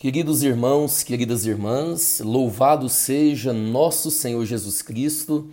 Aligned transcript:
Queridos 0.00 0.42
irmãos, 0.42 1.02
queridas 1.02 1.44
irmãs, 1.44 2.20
louvado 2.24 2.88
seja 2.88 3.52
nosso 3.52 4.10
Senhor 4.10 4.42
Jesus 4.46 4.80
Cristo, 4.80 5.50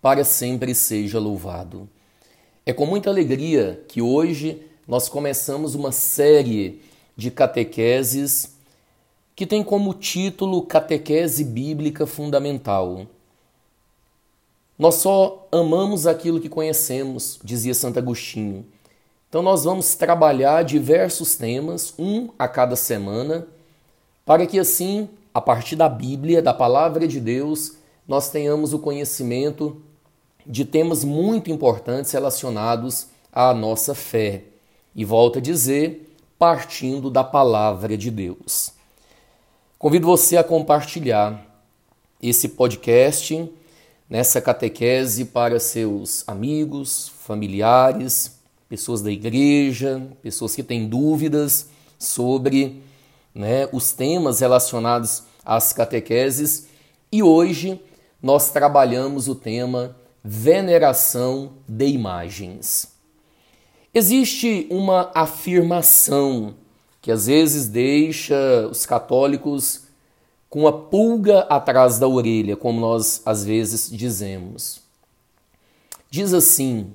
para 0.00 0.24
sempre 0.24 0.74
seja 0.74 1.18
louvado. 1.18 1.86
É 2.64 2.72
com 2.72 2.86
muita 2.86 3.10
alegria 3.10 3.84
que 3.86 4.00
hoje 4.00 4.62
nós 4.88 5.06
começamos 5.06 5.74
uma 5.74 5.92
série 5.92 6.80
de 7.14 7.30
catequeses 7.30 8.54
que 9.36 9.46
tem 9.46 9.62
como 9.62 9.92
título 9.92 10.62
Catequese 10.62 11.44
Bíblica 11.44 12.06
Fundamental. 12.06 13.06
Nós 14.78 14.94
só 14.94 15.46
amamos 15.52 16.06
aquilo 16.06 16.40
que 16.40 16.48
conhecemos, 16.48 17.38
dizia 17.44 17.74
Santo 17.74 17.98
Agostinho. 17.98 18.64
Então 19.28 19.42
nós 19.42 19.64
vamos 19.64 19.94
trabalhar 19.94 20.64
diversos 20.64 21.36
temas, 21.36 21.92
um 21.98 22.30
a 22.38 22.48
cada 22.48 22.76
semana 22.76 23.46
para 24.30 24.46
que 24.46 24.60
assim, 24.60 25.08
a 25.34 25.40
partir 25.40 25.74
da 25.74 25.88
Bíblia, 25.88 26.40
da 26.40 26.54
palavra 26.54 27.08
de 27.08 27.18
Deus, 27.18 27.72
nós 28.06 28.30
tenhamos 28.30 28.72
o 28.72 28.78
conhecimento 28.78 29.82
de 30.46 30.64
temas 30.64 31.02
muito 31.02 31.50
importantes 31.50 32.12
relacionados 32.12 33.08
à 33.32 33.52
nossa 33.52 33.92
fé. 33.92 34.44
E 34.94 35.04
volto 35.04 35.40
a 35.40 35.42
dizer, 35.42 36.16
partindo 36.38 37.10
da 37.10 37.24
palavra 37.24 37.98
de 37.98 38.08
Deus. 38.08 38.72
Convido 39.76 40.06
você 40.06 40.36
a 40.36 40.44
compartilhar 40.44 41.44
esse 42.22 42.50
podcast 42.50 43.50
nessa 44.08 44.40
catequese 44.40 45.24
para 45.24 45.58
seus 45.58 46.22
amigos, 46.28 47.08
familiares, 47.18 48.38
pessoas 48.68 49.02
da 49.02 49.10
igreja, 49.10 50.00
pessoas 50.22 50.54
que 50.54 50.62
têm 50.62 50.88
dúvidas 50.88 51.68
sobre 51.98 52.80
né, 53.34 53.68
os 53.72 53.92
temas 53.92 54.40
relacionados 54.40 55.22
às 55.44 55.72
catequeses 55.72 56.68
e 57.12 57.22
hoje 57.22 57.80
nós 58.22 58.50
trabalhamos 58.50 59.28
o 59.28 59.34
tema 59.34 59.96
veneração 60.22 61.52
de 61.66 61.86
imagens. 61.86 62.92
Existe 63.92 64.66
uma 64.70 65.10
afirmação 65.14 66.54
que 67.00 67.10
às 67.10 67.26
vezes 67.26 67.66
deixa 67.66 68.68
os 68.70 68.84
católicos 68.84 69.84
com 70.48 70.68
a 70.68 70.72
pulga 70.72 71.40
atrás 71.40 71.98
da 71.98 72.06
orelha, 72.06 72.56
como 72.56 72.80
nós 72.80 73.22
às 73.24 73.44
vezes 73.44 73.90
dizemos. 73.90 74.82
Diz 76.10 76.34
assim: 76.34 76.92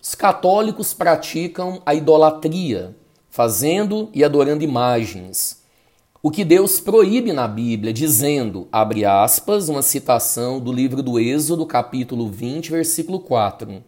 os 0.00 0.14
católicos 0.14 0.92
praticam 0.92 1.80
a 1.86 1.94
idolatria, 1.94 2.96
fazendo 3.30 4.10
e 4.12 4.24
adorando 4.24 4.64
imagens 4.64 5.64
o 6.26 6.30
que 6.32 6.44
Deus 6.44 6.80
proíbe 6.80 7.32
na 7.32 7.46
Bíblia, 7.46 7.92
dizendo, 7.92 8.66
abre 8.72 9.04
aspas, 9.04 9.68
uma 9.68 9.80
citação 9.80 10.58
do 10.58 10.72
livro 10.72 11.00
do 11.00 11.20
Êxodo, 11.20 11.64
capítulo 11.64 12.28
20, 12.28 12.72
versículo 12.72 13.20
4. 13.20 13.80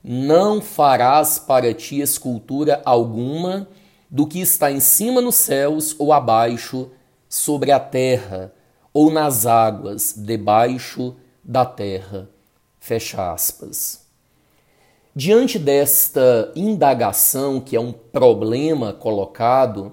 Não 0.00 0.60
farás 0.60 1.40
para 1.40 1.74
ti 1.74 2.00
escultura 2.00 2.80
alguma 2.84 3.66
do 4.08 4.28
que 4.28 4.40
está 4.40 4.70
em 4.70 4.78
cima 4.78 5.20
nos 5.20 5.34
céus 5.34 5.96
ou 5.98 6.12
abaixo 6.12 6.88
sobre 7.28 7.72
a 7.72 7.80
terra, 7.80 8.52
ou 8.94 9.10
nas 9.10 9.44
águas 9.44 10.14
debaixo 10.16 11.16
da 11.42 11.64
terra. 11.64 12.30
Fecha 12.78 13.32
aspas. 13.32 14.06
Diante 15.12 15.58
desta 15.58 16.52
indagação, 16.54 17.60
que 17.60 17.74
é 17.74 17.80
um 17.80 17.90
problema 17.92 18.92
colocado, 18.92 19.92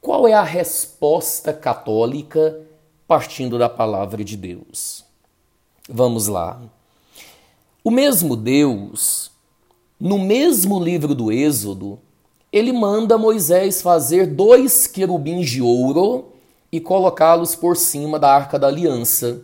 qual 0.00 0.28
é 0.28 0.32
a 0.32 0.42
resposta 0.42 1.52
católica 1.52 2.60
partindo 3.06 3.58
da 3.58 3.68
palavra 3.68 4.24
de 4.24 4.36
Deus? 4.36 5.04
Vamos 5.88 6.28
lá. 6.28 6.60
O 7.82 7.90
mesmo 7.90 8.36
Deus, 8.36 9.30
no 9.98 10.18
mesmo 10.18 10.78
livro 10.82 11.14
do 11.14 11.32
Êxodo, 11.32 11.98
ele 12.52 12.72
manda 12.72 13.18
Moisés 13.18 13.82
fazer 13.82 14.26
dois 14.26 14.86
querubins 14.86 15.50
de 15.50 15.60
ouro 15.60 16.32
e 16.70 16.80
colocá-los 16.80 17.54
por 17.54 17.76
cima 17.76 18.18
da 18.18 18.32
arca 18.32 18.58
da 18.58 18.68
aliança. 18.68 19.42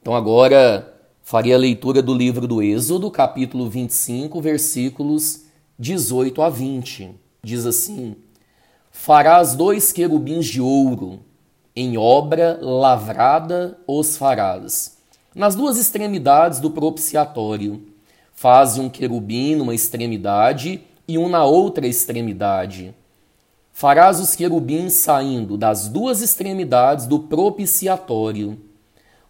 Então 0.00 0.14
agora 0.14 0.94
faria 1.22 1.54
a 1.54 1.58
leitura 1.58 2.00
do 2.00 2.14
livro 2.14 2.46
do 2.46 2.62
Êxodo, 2.62 3.10
capítulo 3.10 3.68
25, 3.68 4.40
versículos 4.40 5.44
18 5.78 6.42
a 6.42 6.48
20. 6.48 7.10
Diz 7.42 7.66
assim: 7.66 8.16
Farás 8.90 9.54
dois 9.54 9.92
querubins 9.92 10.46
de 10.46 10.60
ouro, 10.60 11.20
em 11.74 11.96
obra 11.96 12.58
lavrada 12.60 13.78
os 13.86 14.16
farás. 14.16 14.98
Nas 15.34 15.54
duas 15.54 15.78
extremidades 15.78 16.58
do 16.58 16.70
propiciatório, 16.70 17.86
faze 18.34 18.80
um 18.80 18.90
querubim 18.90 19.54
numa 19.54 19.74
extremidade 19.74 20.82
e 21.06 21.16
um 21.16 21.28
na 21.28 21.44
outra 21.44 21.86
extremidade. 21.86 22.92
Farás 23.72 24.18
os 24.20 24.34
querubins 24.34 24.94
saindo 24.94 25.56
das 25.56 25.88
duas 25.88 26.20
extremidades 26.20 27.06
do 27.06 27.20
propiciatório. 27.20 28.60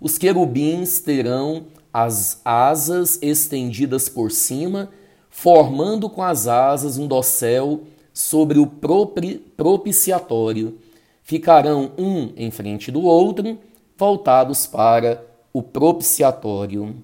Os 0.00 0.16
querubins 0.16 1.00
terão 1.00 1.66
as 1.92 2.40
asas 2.44 3.18
estendidas 3.22 4.08
por 4.08 4.32
cima, 4.32 4.88
formando 5.28 6.08
com 6.08 6.22
as 6.22 6.48
asas 6.48 6.96
um 6.96 7.06
dossel 7.06 7.82
sobre 8.20 8.58
o 8.58 8.66
propiciatório. 8.66 10.78
Ficarão 11.22 11.92
um 11.96 12.32
em 12.36 12.50
frente 12.50 12.90
do 12.90 13.00
outro, 13.02 13.56
voltados 13.96 14.66
para 14.66 15.24
o 15.52 15.62
propiciatório. 15.62 16.96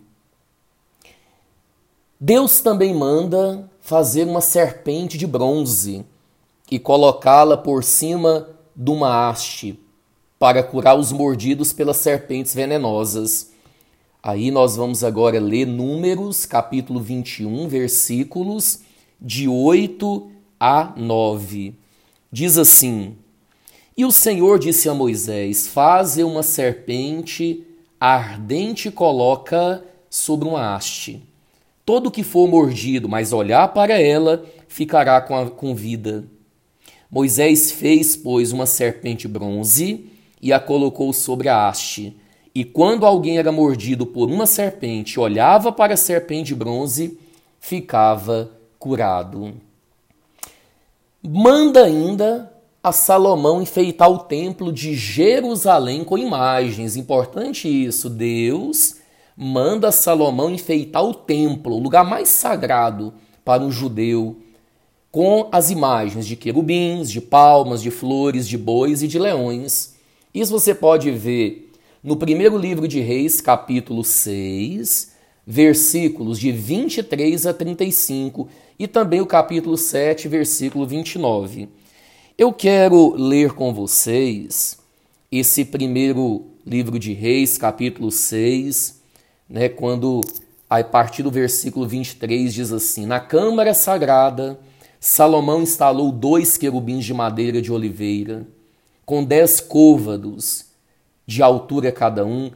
Deus 2.20 2.60
também 2.60 2.92
manda 2.94 3.66
fazer 3.80 4.26
uma 4.26 4.42
serpente 4.42 5.16
de 5.16 5.26
bronze 5.26 6.04
e 6.70 6.78
colocá-la 6.78 7.56
por 7.56 7.82
cima 7.82 8.50
de 8.74 8.90
uma 8.90 9.28
haste 9.28 9.80
para 10.38 10.62
curar 10.62 10.98
os 10.98 11.12
mordidos 11.12 11.72
pelas 11.72 11.96
serpentes 11.96 12.54
venenosas. 12.54 13.52
Aí 14.22 14.50
nós 14.50 14.76
vamos 14.76 15.02
agora 15.02 15.40
ler 15.40 15.66
Números, 15.66 16.44
capítulo 16.44 17.00
21, 17.00 17.66
versículos 17.68 18.80
de 19.20 19.48
8 19.48 20.35
a 20.58 20.92
9. 20.96 21.74
Diz 22.30 22.58
assim: 22.58 23.16
E 23.96 24.04
o 24.04 24.10
Senhor 24.10 24.58
disse 24.58 24.88
a 24.88 24.94
Moisés: 24.94 25.66
Faze 25.68 26.22
uma 26.22 26.42
serpente 26.42 27.64
ardente 28.00 28.90
coloca 28.90 29.84
sobre 30.10 30.48
uma 30.48 30.74
haste. 30.74 31.22
Todo 31.84 32.10
que 32.10 32.22
for 32.22 32.48
mordido, 32.48 33.08
mas 33.08 33.32
olhar 33.32 33.68
para 33.68 34.00
ela, 34.00 34.44
ficará 34.66 35.20
com, 35.20 35.36
a, 35.36 35.50
com 35.50 35.74
vida. 35.74 36.24
Moisés 37.10 37.70
fez, 37.70 38.16
pois, 38.16 38.52
uma 38.52 38.66
serpente 38.66 39.28
bronze 39.28 40.06
e 40.42 40.52
a 40.52 40.58
colocou 40.58 41.12
sobre 41.12 41.48
a 41.48 41.68
haste. 41.68 42.16
E 42.52 42.64
quando 42.64 43.06
alguém 43.06 43.38
era 43.38 43.52
mordido 43.52 44.04
por 44.04 44.28
uma 44.30 44.46
serpente, 44.46 45.20
olhava 45.20 45.70
para 45.70 45.94
a 45.94 45.96
serpente 45.96 46.54
bronze, 46.54 47.18
ficava 47.60 48.50
curado 48.78 49.54
manda 51.28 51.84
ainda 51.84 52.52
a 52.82 52.92
Salomão 52.92 53.60
enfeitar 53.60 54.08
o 54.08 54.18
templo 54.20 54.72
de 54.72 54.94
Jerusalém 54.94 56.04
com 56.04 56.16
imagens. 56.16 56.96
Importante 56.96 57.68
isso. 57.68 58.08
Deus 58.08 58.96
manda 59.36 59.92
Salomão 59.92 60.50
enfeitar 60.50 61.04
o 61.04 61.12
templo, 61.12 61.74
o 61.74 61.80
lugar 61.80 62.04
mais 62.04 62.28
sagrado 62.28 63.12
para 63.44 63.62
um 63.62 63.70
judeu, 63.70 64.38
com 65.10 65.48
as 65.50 65.70
imagens 65.70 66.26
de 66.26 66.36
querubins, 66.36 67.10
de 67.10 67.20
palmas, 67.20 67.82
de 67.82 67.90
flores, 67.90 68.46
de 68.48 68.56
bois 68.56 69.02
e 69.02 69.08
de 69.08 69.18
leões. 69.18 69.94
Isso 70.32 70.52
você 70.52 70.74
pode 70.74 71.10
ver 71.10 71.72
no 72.02 72.16
primeiro 72.16 72.56
livro 72.56 72.86
de 72.86 73.00
Reis, 73.00 73.40
capítulo 73.40 74.04
6, 74.04 75.15
versículos 75.46 76.40
de 76.40 76.50
23 76.50 77.46
a 77.46 77.54
35 77.54 78.48
e 78.78 78.88
também 78.88 79.20
o 79.20 79.26
capítulo 79.26 79.76
7, 79.76 80.26
versículo 80.26 80.86
29. 80.86 81.68
Eu 82.36 82.52
quero 82.52 83.14
ler 83.14 83.52
com 83.52 83.72
vocês 83.72 84.78
esse 85.30 85.64
primeiro 85.64 86.46
livro 86.66 86.98
de 86.98 87.12
Reis, 87.12 87.56
capítulo 87.56 88.10
6, 88.10 89.00
né, 89.48 89.68
quando 89.68 90.20
a 90.68 90.82
partir 90.82 91.22
do 91.22 91.30
versículo 91.30 91.86
23 91.86 92.52
diz 92.52 92.72
assim: 92.72 93.06
Na 93.06 93.20
câmara 93.20 93.72
sagrada, 93.72 94.58
Salomão 94.98 95.62
instalou 95.62 96.10
dois 96.10 96.56
querubins 96.56 97.04
de 97.04 97.14
madeira 97.14 97.62
de 97.62 97.72
oliveira, 97.72 98.46
com 99.04 99.22
dez 99.22 99.60
côvados 99.60 100.66
de 101.24 101.42
altura 101.42 101.92
cada 101.92 102.26
um. 102.26 102.50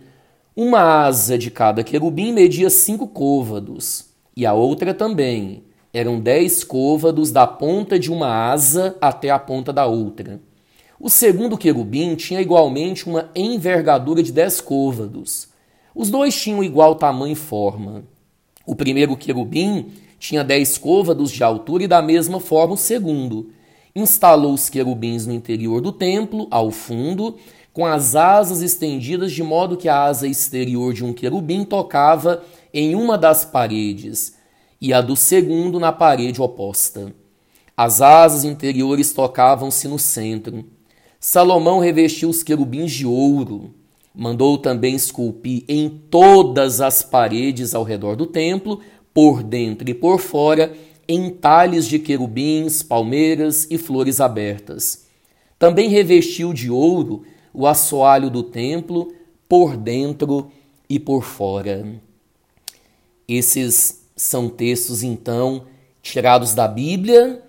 Uma 0.63 1.07
asa 1.07 1.39
de 1.39 1.51
cada 1.51 1.83
querubim 1.83 2.35
media 2.35 2.69
cinco 2.69 3.07
côvados, 3.07 4.11
e 4.37 4.45
a 4.45 4.53
outra 4.53 4.93
também 4.93 5.63
eram 5.91 6.21
dez 6.21 6.63
côvados 6.63 7.33
da 7.33 7.47
ponta 7.47 7.99
de 7.99 8.13
uma 8.13 8.51
asa 8.53 8.95
até 9.01 9.31
a 9.31 9.39
ponta 9.39 9.73
da 9.73 9.87
outra. 9.87 10.39
O 11.01 11.09
segundo 11.09 11.57
querubim 11.57 12.15
tinha 12.15 12.43
igualmente 12.43 13.09
uma 13.09 13.31
envergadura 13.35 14.23
de 14.23 14.33
dez 14.33 14.61
côvados. 14.61 15.49
Os 15.95 16.11
dois 16.11 16.39
tinham 16.39 16.63
igual 16.63 16.95
tamanho 16.95 17.33
e 17.33 17.37
forma. 17.37 18.05
O 18.67 18.77
primeiro 18.77 19.17
querubim 19.17 19.87
tinha 20.19 20.45
dez 20.45 20.77
côvados 20.77 21.31
de 21.31 21.43
altura 21.43 21.85
e 21.85 21.89
da 21.89 22.03
mesma 22.03 22.39
forma 22.39 22.75
o 22.75 22.77
segundo. 22.77 23.49
Instalou 23.97 24.53
os 24.53 24.69
querubins 24.69 25.27
no 25.27 25.33
interior 25.33 25.81
do 25.81 25.91
templo, 25.91 26.47
ao 26.51 26.71
fundo, 26.71 27.37
com 27.73 27.87
as 27.87 28.17
asas 28.17 28.63
estendidas 28.63 29.33
de 29.33 29.43
modo 29.43 29.77
que 29.77 29.89
a 29.89 30.03
asa 30.03 30.27
exterior 30.27 30.93
de 30.93 31.05
um 31.05 31.13
querubim 31.13 31.65
tocava 31.65 32.43
em 32.73 32.95
uma 32.95 33.17
das 33.17 33.45
paredes 33.45 34.35
e 34.81 34.93
a 34.93 35.01
do 35.01 35.15
segundo 35.15 35.79
na 35.79 35.93
parede 35.93 36.41
oposta. 36.41 37.13
As 37.77 38.03
asas 38.03 38.45
interiores 38.45 39.13
tocavam-se 39.13 39.87
no 39.89 39.99
centro. 39.99 40.65
Salomão 41.19 41.79
revestiu 41.79 42.29
os 42.29 42.43
querubins 42.43 42.93
de 42.93 43.07
ouro. 43.07 43.75
Mandou 44.15 44.59
também 44.59 44.95
esculpir 44.95 45.65
em 45.69 45.89
todas 45.89 46.81
as 46.81 47.03
paredes 47.03 47.75
ao 47.75 47.85
redor 47.85 48.17
do 48.17 48.27
templo, 48.27 48.81
por 49.15 49.43
dentro 49.43 49.89
e 49.89 49.95
por 49.95 50.19
fora, 50.19 50.73
entalhes 51.09 51.87
de 51.87 51.99
querubins, 51.99 52.83
palmeiras 52.83 53.67
e 53.71 53.79
flores 53.79 54.21
abertas. 54.21 55.07
Também 55.59 55.89
revestiu 55.89 56.53
de 56.53 56.71
ouro 56.71 57.23
o 57.53 57.67
assoalho 57.67 58.31
do 58.31 58.43
templo, 58.43 59.13
por 59.49 59.77
dentro 59.77 60.51
e 60.89 60.99
por 60.99 61.23
fora. 61.23 61.87
Esses 63.27 64.03
são 64.17 64.49
textos, 64.49 65.03
então, 65.03 65.65
tirados 66.03 66.55
da 66.55 66.69
Bíblia, 66.69 67.43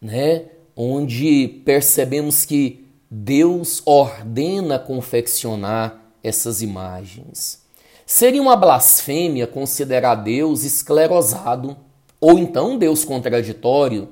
né, 0.00 0.44
onde 0.76 1.62
percebemos 1.64 2.44
que 2.44 2.84
Deus 3.10 3.82
ordena 3.86 4.78
confeccionar 4.78 6.00
essas 6.22 6.60
imagens. 6.60 7.64
Seria 8.04 8.42
uma 8.42 8.56
blasfêmia 8.56 9.46
considerar 9.46 10.16
Deus 10.16 10.64
esclerosado 10.64 11.76
ou 12.20 12.38
então 12.38 12.78
Deus 12.78 13.04
contraditório, 13.04 14.08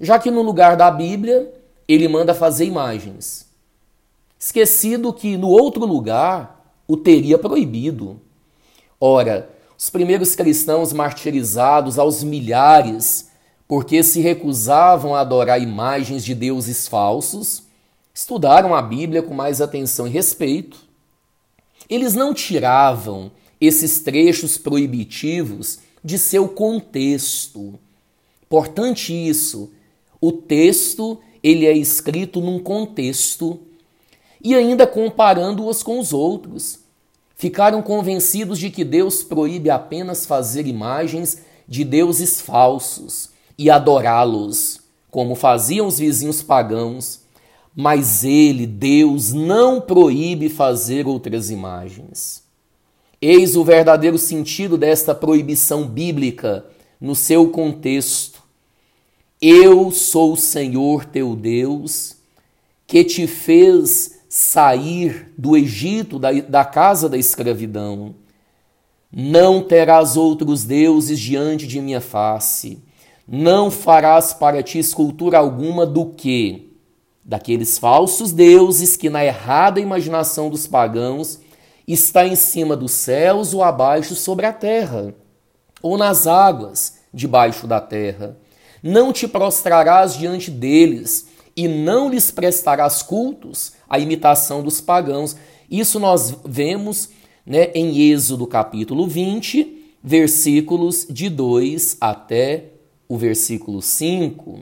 já 0.00 0.18
que 0.18 0.30
no 0.30 0.42
lugar 0.42 0.76
da 0.76 0.90
Bíblia 0.90 1.52
ele 1.88 2.08
manda 2.08 2.34
fazer 2.34 2.64
imagens. 2.64 3.45
Esquecido 4.38 5.12
que 5.12 5.36
no 5.36 5.48
outro 5.48 5.84
lugar 5.84 6.74
o 6.86 6.96
teria 6.96 7.38
proibido. 7.38 8.20
Ora, 9.00 9.50
os 9.78 9.90
primeiros 9.90 10.34
cristãos 10.34 10.92
martirizados 10.92 11.98
aos 11.98 12.22
milhares 12.22 13.30
porque 13.68 14.02
se 14.02 14.20
recusavam 14.20 15.14
a 15.14 15.20
adorar 15.20 15.60
imagens 15.60 16.24
de 16.24 16.34
deuses 16.34 16.86
falsos, 16.86 17.64
estudaram 18.14 18.74
a 18.74 18.80
Bíblia 18.80 19.22
com 19.22 19.34
mais 19.34 19.60
atenção 19.60 20.06
e 20.06 20.10
respeito. 20.10 20.78
Eles 21.88 22.14
não 22.14 22.32
tiravam 22.32 23.30
esses 23.60 24.00
trechos 24.00 24.56
proibitivos 24.56 25.80
de 26.02 26.18
seu 26.18 26.48
contexto. 26.48 27.78
Importante 28.42 29.12
isso. 29.12 29.72
O 30.20 30.30
texto, 30.30 31.18
ele 31.42 31.66
é 31.66 31.76
escrito 31.76 32.40
num 32.40 32.60
contexto 32.60 33.60
e 34.46 34.54
ainda 34.54 34.86
comparando-os 34.86 35.82
com 35.82 35.98
os 35.98 36.12
outros. 36.12 36.78
Ficaram 37.34 37.82
convencidos 37.82 38.58
de 38.58 38.70
que 38.70 38.84
Deus 38.84 39.22
proíbe 39.22 39.70
apenas 39.70 40.24
fazer 40.24 40.66
imagens 40.66 41.42
de 41.68 41.84
deuses 41.84 42.40
falsos 42.40 43.30
e 43.58 43.68
adorá-los, 43.70 44.80
como 45.10 45.34
faziam 45.34 45.86
os 45.86 45.98
vizinhos 45.98 46.42
pagãos 46.42 47.26
mas 47.78 48.24
ele, 48.24 48.66
Deus, 48.66 49.34
não 49.34 49.82
proíbe 49.82 50.48
fazer 50.48 51.06
outras 51.06 51.50
imagens. 51.50 52.42
Eis 53.20 53.54
o 53.54 53.62
verdadeiro 53.62 54.16
sentido 54.16 54.78
desta 54.78 55.14
proibição 55.14 55.86
bíblica 55.86 56.64
no 56.98 57.14
seu 57.14 57.50
contexto. 57.50 58.42
Eu 59.42 59.90
sou 59.90 60.32
o 60.32 60.36
Senhor 60.38 61.04
teu 61.04 61.36
Deus, 61.36 62.16
que 62.86 63.04
te 63.04 63.26
fez 63.26 64.15
sair 64.38 65.32
do 65.38 65.56
Egito, 65.56 66.18
da, 66.18 66.30
da 66.30 66.62
casa 66.62 67.08
da 67.08 67.16
escravidão. 67.16 68.14
Não 69.10 69.62
terás 69.62 70.14
outros 70.14 70.62
deuses 70.62 71.18
diante 71.18 71.66
de 71.66 71.80
minha 71.80 72.02
face. 72.02 72.82
Não 73.26 73.70
farás 73.70 74.34
para 74.34 74.62
ti 74.62 74.78
escultura 74.78 75.38
alguma 75.38 75.86
do 75.86 76.10
que 76.10 76.70
daqueles 77.24 77.78
falsos 77.78 78.30
deuses 78.30 78.94
que, 78.94 79.08
na 79.08 79.24
errada 79.24 79.80
imaginação 79.80 80.50
dos 80.50 80.66
pagãos, 80.66 81.40
está 81.88 82.26
em 82.26 82.36
cima 82.36 82.76
dos 82.76 82.92
céus 82.92 83.54
ou 83.54 83.62
abaixo 83.62 84.14
sobre 84.14 84.44
a 84.44 84.52
terra, 84.52 85.14
ou 85.80 85.96
nas 85.96 86.26
águas 86.26 86.98
debaixo 87.10 87.66
da 87.66 87.80
terra. 87.80 88.36
Não 88.82 89.14
te 89.14 89.26
prostrarás 89.26 90.14
diante 90.14 90.50
deles 90.50 91.26
e 91.56 91.66
não 91.66 92.10
lhes 92.10 92.30
prestarás 92.30 93.02
cultos, 93.02 93.72
a 93.88 93.98
imitação 93.98 94.62
dos 94.62 94.80
pagãos. 94.80 95.36
Isso 95.70 95.98
nós 95.98 96.34
vemos 96.44 97.08
né, 97.46 97.70
em 97.74 98.10
Êxodo 98.10 98.46
capítulo 98.46 99.06
20, 99.06 99.96
versículos 100.02 101.06
de 101.08 101.28
2 101.28 101.96
até 102.00 102.64
o 103.08 103.16
versículo 103.16 103.80
5. 103.80 104.60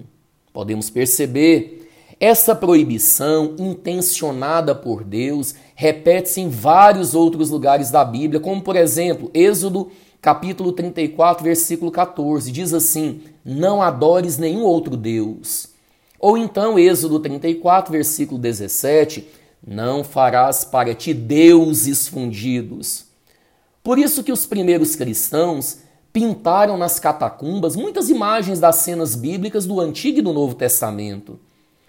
Podemos 0.53 0.89
perceber 0.89 1.89
essa 2.21 2.55
proibição 2.55 3.57
intencionada 3.59 4.75
por 4.75 5.03
Deus 5.03 5.55
repete-se 5.75 6.41
em 6.41 6.49
vários 6.49 7.15
outros 7.15 7.51
lugares 7.51 7.91
da 7.91 8.05
Bíblia, 8.05 8.41
como 8.41 8.63
por 8.63 8.77
exemplo, 8.77 9.31
Êxodo 9.35 9.91
capítulo 10.23 10.73
34, 10.73 11.45
versículo 11.45 11.91
14, 11.91 12.51
diz 12.51 12.73
assim: 12.73 13.21
Não 13.45 13.83
adores 13.83 14.39
nenhum 14.39 14.63
outro 14.63 14.97
Deus. 14.97 15.74
Ou 16.19 16.39
então, 16.39 16.79
Êxodo 16.79 17.21
34, 17.21 17.93
versículo 17.93 18.41
17, 18.41 19.29
Não 19.67 20.03
farás 20.03 20.65
para 20.65 20.95
ti 20.95 21.13
deuses 21.13 22.09
fundidos. 22.09 23.07
Por 23.83 23.99
isso 23.99 24.25
que 24.25 24.33
os 24.33 24.47
primeiros 24.47 24.97
cristãos 24.97 25.79
pintaram 26.13 26.79
nas 26.79 27.01
catacumbas 27.01 27.77
muitas 27.77 28.09
imagens 28.09 28.61
das 28.61 28.77
cenas 28.77 29.15
bíblicas 29.15 29.67
do 29.67 29.81
Antigo 29.81 30.21
e 30.21 30.23
do 30.23 30.33
Novo 30.33 30.55
Testamento 30.55 31.41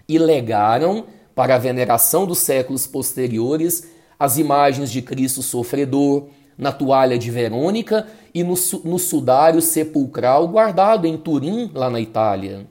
e 0.08 0.18
legaram 0.18 1.04
para 1.34 1.54
a 1.54 1.58
veneração 1.58 2.26
dos 2.26 2.38
séculos 2.38 2.86
posteriores 2.86 3.88
as 4.18 4.38
imagens 4.38 4.90
de 4.90 5.02
Cristo 5.02 5.42
sofredor 5.42 6.28
na 6.56 6.72
toalha 6.72 7.18
de 7.18 7.30
Verônica 7.30 8.06
e 8.34 8.42
no, 8.42 8.54
no 8.84 8.98
sudário 8.98 9.60
sepulcral 9.60 10.48
guardado 10.48 11.06
em 11.06 11.16
Turim, 11.16 11.70
lá 11.74 11.90
na 11.90 12.00
Itália. 12.00 12.66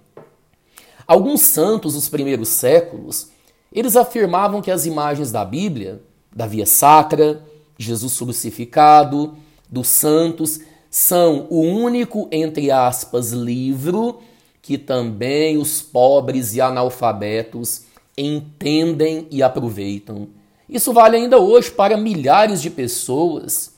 Alguns 1.08 1.42
santos 1.42 1.94
dos 1.94 2.10
primeiros 2.10 2.50
séculos, 2.50 3.30
eles 3.72 3.96
afirmavam 3.96 4.62
que 4.62 4.72
as 4.72 4.86
imagens 4.86 5.32
da 5.32 5.46
Bíblia, 5.46 6.02
da 6.36 6.48
via 6.48 6.66
sacra, 6.66 7.44
Jesus 7.78 8.18
crucificado, 8.18 9.36
dos 9.70 9.88
santos, 9.88 10.62
são 10.90 11.48
o 11.50 11.60
único, 11.60 12.28
entre 12.32 12.72
aspas, 12.72 13.32
livro 13.32 14.20
que 14.62 14.78
também 14.78 15.58
os 15.58 15.82
pobres 15.82 16.56
e 16.56 16.62
analfabetos 16.62 17.84
entendem 18.18 19.28
e 19.30 19.44
aproveitam. 19.44 20.28
Isso 20.68 20.92
vale 20.92 21.18
ainda 21.18 21.38
hoje 21.38 21.70
para 21.70 21.96
milhares 21.96 22.62
de 22.62 22.72
pessoas. 22.72 23.74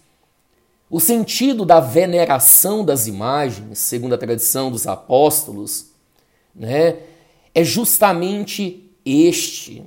O 0.90 1.02
sentido 1.02 1.66
da 1.66 1.82
veneração 1.82 2.86
das 2.86 3.08
imagens, 3.08 3.80
segundo 3.80 4.14
a 4.14 4.18
tradição 4.18 4.72
dos 4.72 4.88
apóstolos, 4.88 5.88
né, 6.56 6.96
é 7.58 7.64
justamente 7.64 8.88
este, 9.04 9.82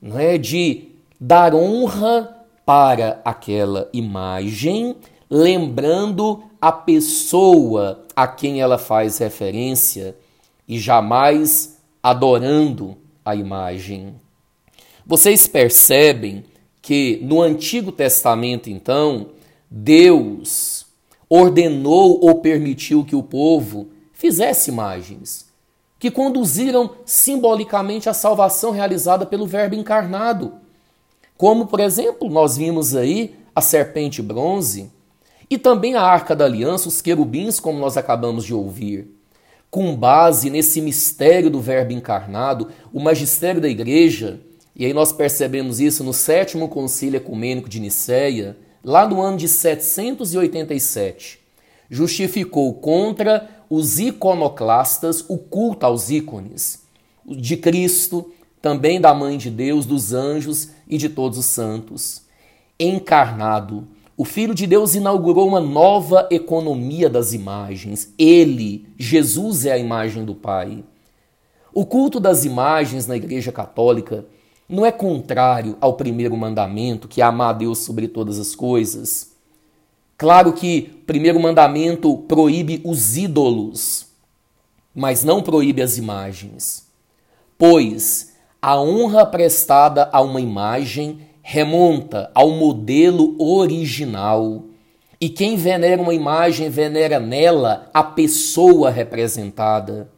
não 0.00 0.18
é 0.18 0.38
de 0.38 0.88
dar 1.20 1.54
honra 1.54 2.46
para 2.64 3.20
aquela 3.22 3.90
imagem, 3.92 4.96
lembrando 5.28 6.42
a 6.58 6.72
pessoa 6.72 8.02
a 8.16 8.26
quem 8.26 8.62
ela 8.62 8.78
faz 8.78 9.18
referência 9.18 10.16
e 10.66 10.78
jamais 10.78 11.78
adorando 12.02 12.96
a 13.22 13.36
imagem. 13.36 14.14
Vocês 15.04 15.46
percebem 15.46 16.42
que 16.80 17.20
no 17.22 17.42
Antigo 17.42 17.92
Testamento, 17.92 18.70
então, 18.70 19.26
Deus 19.70 20.86
ordenou 21.28 22.24
ou 22.24 22.36
permitiu 22.36 23.04
que 23.04 23.14
o 23.14 23.22
povo 23.22 23.90
fizesse 24.14 24.70
imagens 24.70 25.51
que 26.02 26.10
conduziram 26.10 26.90
simbolicamente 27.06 28.08
à 28.08 28.12
salvação 28.12 28.72
realizada 28.72 29.24
pelo 29.24 29.46
Verbo 29.46 29.76
encarnado. 29.76 30.54
Como, 31.36 31.68
por 31.68 31.78
exemplo, 31.78 32.28
nós 32.28 32.56
vimos 32.56 32.96
aí 32.96 33.36
a 33.54 33.60
serpente 33.60 34.20
bronze 34.20 34.90
e 35.48 35.56
também 35.56 35.94
a 35.94 36.02
arca 36.02 36.34
da 36.34 36.44
aliança, 36.44 36.88
os 36.88 37.00
querubins, 37.00 37.60
como 37.60 37.78
nós 37.78 37.96
acabamos 37.96 38.44
de 38.44 38.52
ouvir. 38.52 39.16
Com 39.70 39.94
base 39.94 40.50
nesse 40.50 40.80
mistério 40.80 41.48
do 41.48 41.60
Verbo 41.60 41.92
encarnado, 41.92 42.70
o 42.92 42.98
magistério 42.98 43.60
da 43.60 43.68
igreja 43.68 44.40
E 44.74 44.84
aí 44.84 44.92
nós 44.92 45.12
percebemos 45.12 45.78
isso 45.78 46.02
no 46.02 46.12
sétimo 46.12 46.68
concílio 46.68 47.18
ecumênico 47.18 47.68
de 47.68 47.78
Nicéia, 47.78 48.56
lá 48.82 49.06
no 49.06 49.20
ano 49.20 49.36
de 49.36 49.46
787. 49.46 51.38
Justificou 51.88 52.74
contra 52.74 53.61
os 53.74 53.98
iconoclastas 53.98 55.24
o 55.30 55.38
culto 55.38 55.86
aos 55.86 56.10
ícones 56.10 56.82
de 57.26 57.56
Cristo, 57.56 58.30
também 58.60 59.00
da 59.00 59.14
Mãe 59.14 59.38
de 59.38 59.48
Deus, 59.48 59.86
dos 59.86 60.12
anjos 60.12 60.68
e 60.86 60.98
de 60.98 61.08
todos 61.08 61.38
os 61.38 61.46
santos. 61.46 62.20
Encarnado, 62.78 63.88
o 64.14 64.26
Filho 64.26 64.54
de 64.54 64.66
Deus 64.66 64.94
inaugurou 64.94 65.48
uma 65.48 65.58
nova 65.58 66.28
economia 66.30 67.08
das 67.08 67.32
imagens. 67.32 68.12
Ele, 68.18 68.86
Jesus, 68.98 69.64
é 69.64 69.72
a 69.72 69.78
imagem 69.78 70.26
do 70.26 70.34
Pai. 70.34 70.84
O 71.72 71.86
culto 71.86 72.20
das 72.20 72.44
imagens 72.44 73.06
na 73.06 73.16
Igreja 73.16 73.50
Católica 73.50 74.26
não 74.68 74.84
é 74.84 74.92
contrário 74.92 75.78
ao 75.80 75.94
primeiro 75.94 76.36
mandamento, 76.36 77.08
que 77.08 77.22
é 77.22 77.24
amar 77.24 77.54
a 77.54 77.54
Deus 77.54 77.78
sobre 77.78 78.06
todas 78.06 78.38
as 78.38 78.54
coisas. 78.54 79.31
Claro 80.22 80.52
que 80.52 80.92
o 81.02 81.04
primeiro 81.04 81.40
mandamento 81.40 82.16
proíbe 82.16 82.80
os 82.84 83.16
ídolos, 83.16 84.06
mas 84.94 85.24
não 85.24 85.42
proíbe 85.42 85.82
as 85.82 85.98
imagens. 85.98 86.86
Pois 87.58 88.32
a 88.62 88.80
honra 88.80 89.26
prestada 89.26 90.08
a 90.12 90.20
uma 90.20 90.40
imagem 90.40 91.26
remonta 91.42 92.30
ao 92.36 92.50
modelo 92.50 93.34
original. 93.36 94.62
E 95.20 95.28
quem 95.28 95.56
venera 95.56 96.00
uma 96.00 96.14
imagem 96.14 96.70
venera 96.70 97.18
nela 97.18 97.90
a 97.92 98.04
pessoa 98.04 98.90
representada. 98.90 100.08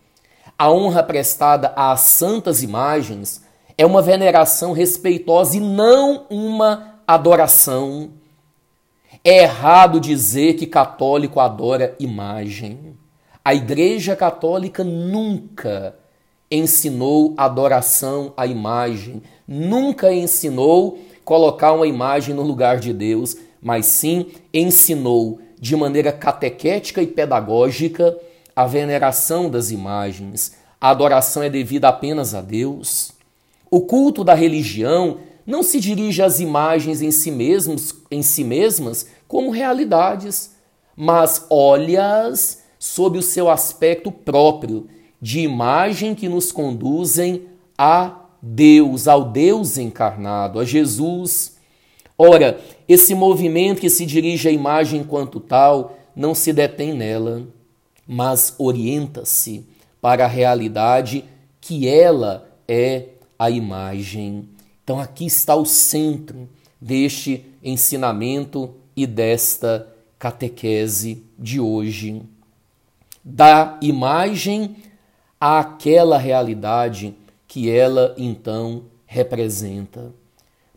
A 0.59 0.71
honra 0.71 1.03
prestada 1.03 1.73
às 1.75 2.01
santas 2.01 2.63
imagens 2.63 3.41
é 3.79 3.87
uma 3.87 4.03
veneração 4.03 4.73
respeitosa 4.73 5.57
e 5.57 5.61
não 5.61 6.27
uma 6.29 7.01
adoração. 7.07 8.23
É 9.23 9.43
errado 9.43 10.01
dizer 10.01 10.55
que 10.55 10.67
católico 10.67 11.41
adora 11.41 11.95
imagem. 11.99 12.97
A 13.45 13.55
Igreja 13.55 14.17
Católica 14.17 14.83
nunca 14.83 15.95
ensinou 16.51 17.35
adoração 17.37 18.33
à 18.37 18.47
imagem, 18.47 19.23
nunca 19.47 20.13
ensinou 20.13 20.99
colocar 21.25 21.73
uma 21.73 21.87
imagem 21.87 22.35
no 22.35 22.43
lugar 22.43 22.79
de 22.79 22.93
Deus, 22.93 23.37
mas 23.61 23.87
sim 23.87 24.27
ensinou 24.53 25.41
de 25.59 25.75
maneira 25.77 26.13
catequética 26.13 27.03
e 27.03 27.07
pedagógica 27.07 28.17
a 28.55 28.67
veneração 28.67 29.51
das 29.51 29.71
imagens. 29.71 30.57
A 30.81 30.91
adoração 30.91 31.43
é 31.43 31.49
devida 31.49 31.89
apenas 31.89 32.35
a 32.35 32.41
Deus. 32.41 33.13
O 33.71 33.81
culto 33.81 34.23
da 34.23 34.35
religião 34.35 35.19
não 35.47 35.63
se 35.63 35.79
dirige 35.79 36.23
às 36.23 36.41
imagens 36.41 37.03
em 37.03 37.11
si 37.11 37.31
mesmos, 37.31 37.95
em 38.11 38.23
si 38.23 38.45
mesmas 38.45 39.07
como 39.27 39.51
realidades, 39.51 40.55
mas 40.97 41.47
olha-as 41.51 42.63
sob 42.79 43.19
o 43.19 43.23
seu 43.23 43.51
aspecto 43.51 44.11
próprio, 44.11 44.87
de 45.21 45.41
imagem 45.41 46.15
que 46.15 46.29
nos 46.29 46.53
conduzem 46.53 47.47
a 47.79 48.25
Deus, 48.43 49.09
ao 49.09 49.25
Deus 49.25 49.79
encarnado, 49.79 50.61
a 50.61 50.65
Jesus. 50.65 51.57
Ora, 52.17 52.61
esse 52.87 53.15
movimento 53.15 53.81
que 53.81 53.89
se 53.89 54.05
dirige 54.05 54.49
à 54.49 54.53
imagem 54.53 55.01
enquanto 55.01 55.41
tal 55.41 55.97
não 56.15 56.35
se 56.35 56.53
detém 56.53 56.93
nela, 56.93 57.43
mas 58.07 58.55
orienta-se 58.59 59.67
para 60.01 60.27
a 60.27 60.29
realidade 60.29 61.25
que 61.61 61.89
ela 61.89 62.47
é 62.69 63.07
a 63.39 63.51
imagem. 63.51 64.54
Então 64.85 65.01
aqui 65.01 65.25
está 65.25 65.57
o 65.57 65.65
centro 65.65 66.47
deste 66.79 67.43
ensinamento 67.63 68.75
e 68.95 69.07
desta 69.07 69.89
catequese 70.19 71.25
de 71.39 71.59
hoje. 71.59 72.23
Da 73.25 73.79
imagem 73.81 74.77
àquela 75.41 76.19
realidade 76.19 77.15
que 77.49 77.71
ela 77.71 78.15
então 78.19 78.85
representa. 79.07 80.13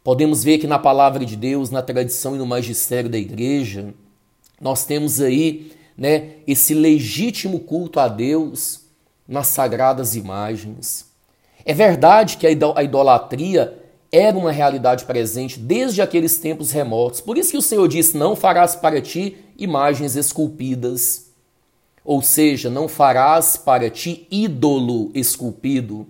Podemos 0.01 0.41
ver 0.41 0.57
que 0.57 0.67
na 0.67 0.79
palavra 0.79 1.25
de 1.25 1.35
Deus, 1.35 1.69
na 1.69 1.81
tradição 1.81 2.33
e 2.33 2.37
no 2.37 2.45
magistério 2.45 3.09
da 3.09 3.17
igreja, 3.17 3.93
nós 4.61 4.85
temos 4.85 5.19
aí 5.19 5.73
né, 5.97 6.35
esse 6.47 6.73
legítimo 6.73 7.59
culto 7.59 7.99
a 7.99 8.07
Deus 8.07 8.85
nas 9.27 9.47
sagradas 9.47 10.15
imagens. 10.15 11.07
É 11.65 11.73
verdade 11.73 12.37
que 12.37 12.47
a 12.47 12.81
idolatria 12.81 13.86
era 14.11 14.37
uma 14.37 14.51
realidade 14.51 15.05
presente 15.05 15.59
desde 15.59 16.01
aqueles 16.01 16.37
tempos 16.37 16.71
remotos. 16.71 17.21
Por 17.21 17.37
isso 17.37 17.51
que 17.51 17.57
o 17.57 17.61
Senhor 17.61 17.87
disse: 17.87 18.17
Não 18.17 18.35
farás 18.35 18.75
para 18.75 19.01
ti 19.01 19.37
imagens 19.57 20.15
esculpidas. 20.15 21.27
Ou 22.03 22.21
seja, 22.21 22.69
não 22.69 22.87
farás 22.87 23.57
para 23.57 23.89
ti 23.89 24.25
ídolo 24.31 25.11
esculpido. 25.13 26.07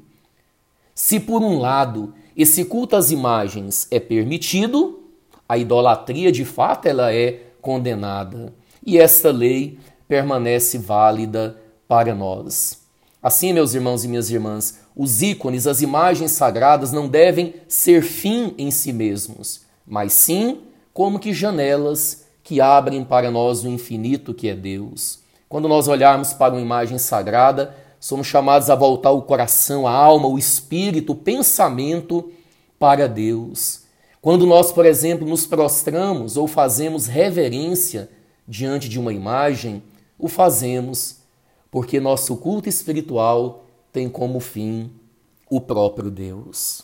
Se 0.94 1.20
por 1.20 1.42
um 1.42 1.58
lado 1.58 2.14
esse 2.36 2.66
culto 2.66 2.96
às 2.96 3.10
imagens 3.10 3.88
é 3.90 4.00
permitido, 4.00 5.00
a 5.50 5.58
idolatria 5.58 6.32
de 6.32 6.46
fato 6.46 6.86
ela 6.86 7.12
é 7.12 7.42
condenada. 7.62 8.54
E 8.86 9.00
esta 9.00 9.32
lei 9.32 9.80
permanece 10.08 10.78
válida 10.78 11.60
para 11.88 12.14
nós. 12.14 12.87
Assim, 13.28 13.52
meus 13.52 13.74
irmãos 13.74 14.06
e 14.06 14.08
minhas 14.08 14.32
irmãs, 14.32 14.80
os 14.96 15.22
ícones, 15.22 15.68
as 15.68 15.82
imagens 15.82 16.32
sagradas 16.32 16.94
não 16.94 17.10
devem 17.10 17.56
ser 17.68 18.02
fim 18.02 18.56
em 18.58 18.72
si 18.72 18.94
mesmos, 18.94 19.64
mas 19.86 20.14
sim 20.14 20.62
como 20.94 21.20
que 21.20 21.34
janelas 21.34 22.24
que 22.42 22.62
abrem 22.62 23.04
para 23.04 23.30
nós 23.30 23.66
o 23.66 23.68
infinito 23.68 24.34
que 24.34 24.48
é 24.48 24.56
Deus. 24.56 25.20
Quando 25.50 25.68
nós 25.68 25.90
olharmos 25.90 26.32
para 26.32 26.54
uma 26.54 26.62
imagem 26.62 26.98
sagrada, 26.98 27.76
somos 28.00 28.28
chamados 28.28 28.70
a 28.70 28.76
voltar 28.76 29.12
o 29.12 29.24
coração, 29.24 29.86
a 29.86 29.92
alma, 29.92 30.30
o 30.30 30.40
espírito, 30.40 31.12
o 31.12 31.18
pensamento 31.18 32.32
para 32.80 33.10
Deus. 33.10 33.82
Quando 34.22 34.46
nós, 34.46 34.72
por 34.72 34.86
exemplo, 34.86 35.28
nos 35.28 35.46
prostramos 35.46 36.38
ou 36.38 36.48
fazemos 36.48 37.08
reverência 37.08 38.10
diante 38.48 38.88
de 38.88 38.98
uma 38.98 39.12
imagem, 39.12 39.84
o 40.18 40.30
fazemos 40.30 41.27
porque 41.70 42.00
nosso 42.00 42.38
culto 42.38 42.70
espiritual 42.70 43.66
tem 43.92 44.10
como 44.10 44.40
fim 44.40 44.92
o 45.50 45.60
próprio 45.60 46.10
Deus. 46.10 46.84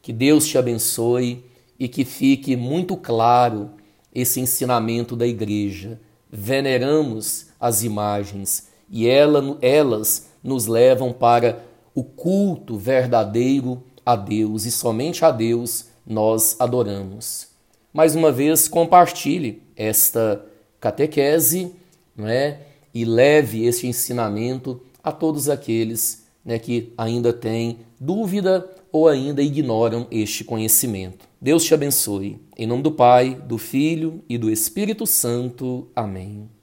Que 0.00 0.12
Deus 0.12 0.46
te 0.46 0.58
abençoe 0.58 1.44
e 1.78 1.88
que 1.88 2.04
fique 2.04 2.56
muito 2.56 2.96
claro 2.96 3.70
esse 4.14 4.40
ensinamento 4.40 5.16
da 5.16 5.26
igreja. 5.26 6.00
Veneramos 6.30 7.46
as 7.58 7.82
imagens 7.82 8.68
e 8.90 9.08
ela, 9.08 9.56
elas 9.60 10.28
nos 10.42 10.66
levam 10.66 11.12
para 11.12 11.64
o 11.94 12.04
culto 12.04 12.76
verdadeiro 12.76 13.82
a 14.04 14.14
Deus 14.16 14.64
e 14.64 14.70
somente 14.70 15.24
a 15.24 15.30
Deus 15.30 15.86
nós 16.06 16.56
adoramos. 16.58 17.48
Mais 17.92 18.14
uma 18.14 18.30
vez, 18.30 18.68
compartilhe 18.68 19.62
esta 19.76 20.44
catequese 20.80 21.72
não 22.16 22.28
é? 22.28 22.60
E 22.94 23.04
leve 23.04 23.64
este 23.64 23.86
ensinamento 23.86 24.80
a 25.02 25.10
todos 25.10 25.48
aqueles 25.48 26.24
né, 26.44 26.58
que 26.58 26.92
ainda 26.96 27.32
têm 27.32 27.78
dúvida 27.98 28.70
ou 28.92 29.08
ainda 29.08 29.42
ignoram 29.42 30.06
este 30.10 30.44
conhecimento. 30.44 31.28
Deus 31.40 31.64
te 31.64 31.74
abençoe. 31.74 32.38
Em 32.56 32.66
nome 32.66 32.82
do 32.82 32.92
Pai, 32.92 33.34
do 33.34 33.58
Filho 33.58 34.22
e 34.28 34.38
do 34.38 34.50
Espírito 34.50 35.06
Santo. 35.06 35.88
Amém. 35.96 36.48